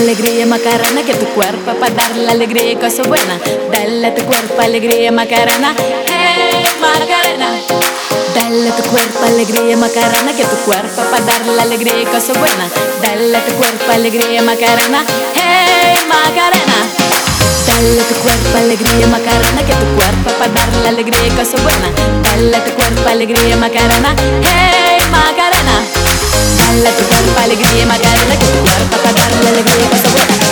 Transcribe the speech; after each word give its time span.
alegría 0.00 0.46
Macarena, 0.46 1.02
que 1.02 1.14
tu 1.14 1.26
cuerpo 1.34 1.74
para 1.74 1.94
dar 1.94 2.16
la 2.16 2.32
alegría 2.32 2.72
y 2.72 2.76
cosas 2.76 3.06
buenas. 3.06 3.38
Dale 3.70 4.06
a 4.06 4.14
tu 4.14 4.24
cuerpo 4.24 4.60
alegría 4.60 5.12
Macarena, 5.12 5.74
hey 5.76 6.64
Macarena. 6.80 7.48
Dale 8.34 8.68
a 8.70 8.76
tu 8.76 8.82
cuerpo 8.88 9.24
alegría 9.26 9.76
Macarena, 9.76 10.32
que 10.32 10.44
tu 10.44 10.56
cuerpo 10.64 11.02
para 11.10 11.24
dar 11.24 11.46
la 11.46 11.62
alegría 11.62 12.00
y 12.00 12.06
cosas 12.06 12.38
buenas. 12.38 12.70
Dale 13.02 13.36
a 13.36 13.44
tu 13.44 13.52
cuerpo 13.52 13.92
alegría 13.92 14.42
Macarena, 14.42 15.04
hey 15.34 15.94
Macarena. 16.08 16.78
Dale 17.66 18.02
tu 18.08 18.14
cuerpo 18.24 18.56
alegría 18.56 19.06
Macarena, 19.06 19.60
que 19.66 19.74
tu 19.74 19.86
cuerpo 19.96 20.30
para 20.38 20.52
dar 20.52 20.68
la 20.82 20.88
alegría 20.88 21.26
y 21.26 21.30
cosas 21.30 21.62
buenas. 21.62 21.90
Dale 22.24 22.58
tu 22.60 22.72
cuerpo 22.72 23.06
alegría 23.06 23.56
Macarena, 23.56 24.14
hey 24.42 24.98
Macarena. 25.12 25.59
Dale 26.56 26.90
tu 26.92 27.04
cuerpo 27.04 27.40
alegría 27.40 27.86
Macarena, 27.86 28.38
que 28.38 28.46
tu 28.46 28.58
cuerpo. 28.60 28.96
Para 29.02 29.12
dar 29.12 29.32
alegría 29.48 29.90
cosas 29.90 30.49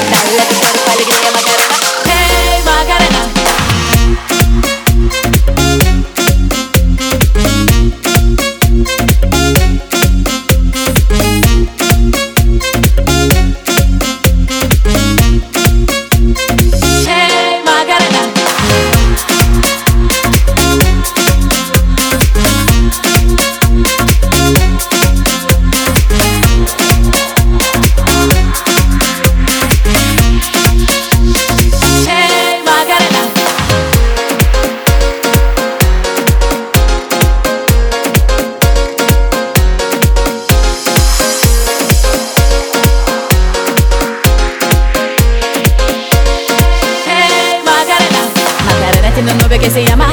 que 49.68 49.74
se 49.74 49.84
llama, 49.84 50.06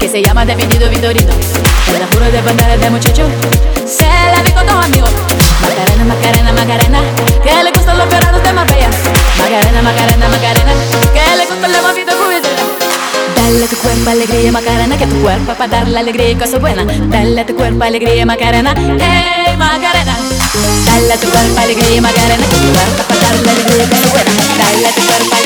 que 0.00 0.08
se 0.08 0.22
llama 0.22 0.46
Definido 0.46 0.88
Vitorino. 0.88 1.34
Te 1.84 1.98
la 1.98 2.06
juro 2.06 2.30
de 2.30 2.40
bandera 2.40 2.78
de 2.78 2.88
muchacho, 2.88 3.28
se 3.84 4.06
la 4.06 4.40
vi 4.42 4.50
con 4.52 4.66
dos 4.66 4.86
amigos. 4.86 5.10
Macarena, 5.60 6.04
Macarena, 6.04 6.52
Macarena, 6.52 7.00
que 7.44 7.62
le 7.62 7.70
gustan 7.72 7.98
los 7.98 8.06
perros 8.06 8.42
de 8.42 8.52
Marbella. 8.54 8.88
Macarena, 9.36 9.82
Macarena, 9.82 10.28
Macarena, 10.30 10.72
que 11.12 11.36
le 11.36 11.44
gustan 11.44 11.72
los 11.72 11.82
movidos. 11.82 12.14
Dale 13.36 13.64
a 13.64 13.68
tu 13.68 13.76
cuerpo 13.76 14.10
alegría 14.10 14.50
Macarena, 14.50 14.96
que 14.96 15.06
tu 15.06 15.20
cuerpo 15.20 15.54
para 15.56 15.68
dar 15.68 15.88
la 15.88 16.00
alegría 16.00 16.30
y 16.30 16.34
cosas 16.34 16.58
buenas. 16.58 16.86
Dale 17.10 17.38
a 17.38 17.44
tu 17.44 17.54
cuerpo 17.54 17.84
alegría 17.84 18.24
Macarena, 18.24 18.72
hey 18.74 19.54
Macarena. 19.58 20.16
Dale 20.86 21.12
a 21.12 21.16
tu 21.18 21.28
cuerpo 21.28 21.60
alegría 21.60 22.00
Macarena, 22.00 22.46
que 22.46 22.56
tu 22.56 22.72
cuerpo 22.72 23.02
para 23.08 23.20
dar 23.20 23.34
la 23.44 23.50
alegría 23.52 23.84
y 23.84 23.88
cosas 23.88 24.10
buenas. 24.10 24.34
Dale 24.56 24.88
a 24.88 24.92
tu 24.94 25.02
cuerpo 25.02 25.41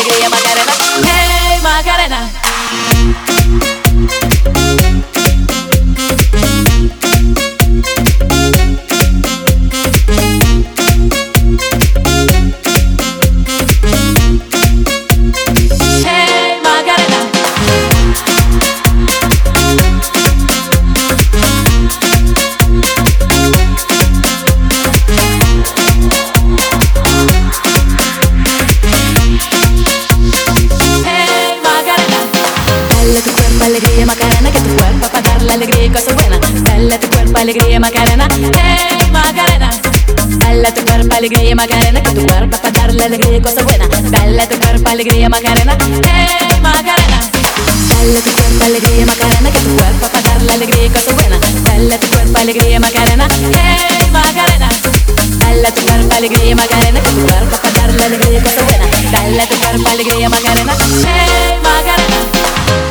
alegría 37.47 37.79
Macarena, 37.79 38.29
hey 38.59 39.09
Macarena. 39.13 39.71
Dale 40.41 40.73
tu 40.73 40.85
cuerpo 40.85 41.15
alegría 41.15 41.55
Macarena, 41.55 42.03
que 42.03 42.11
tu 42.11 42.27
cuerpo 42.27 42.57
para 42.59 42.73
dar 42.73 42.93
la 42.93 43.05
alegría 43.05 43.37
y 43.37 43.41
cosas 43.41 43.63
buenas. 43.63 43.89
Dale 44.11 44.47
tu 44.49 44.59
cuerpo 44.59 44.91
alegría 44.91 45.29
Macarena, 45.29 45.79
hey 45.81 46.61
Macarena. 46.61 47.21
Dale 47.89 48.21
tu 48.21 48.33
cuerpo 48.33 48.65
alegría 48.65 49.07
Macarena, 49.07 49.51
que 49.53 49.61
tu 49.61 49.77
cuerpo 49.77 50.07
para 50.09 50.29
dar 50.29 50.43
la 50.43 50.55
alegría 50.55 50.87
y 50.87 50.91
cosas 50.91 51.15
buenas. 51.15 51.41
Dale 51.63 51.99
tu 51.99 52.07
cuerpo 52.09 52.37
alegría 52.37 52.81
Macarena, 52.81 53.29
hey 53.31 54.11
Macarena. 54.11 54.69
Dale 55.39 55.73
tu 55.73 55.83
cuerpo 55.83 56.15
alegría 56.17 56.57
Macarena, 56.57 57.01
que 57.01 57.11
tu 57.11 57.27
cuerpo 57.27 57.57
para 57.63 57.79
dar 57.79 57.95
la 57.95 58.05
alegría 58.07 58.39
y 58.41 58.43
cosas 58.43 58.65
buenas. 58.65 59.13
Dale 59.13 59.47
tu 59.47 59.57
cuerpo 59.61 59.89
alegría 59.89 60.29
Macarena, 60.29 60.77
hey 60.83 61.59
Macarena. 61.63 62.86